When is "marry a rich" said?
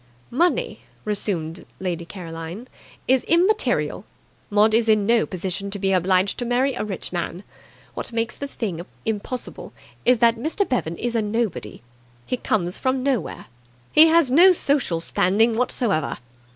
6.43-7.13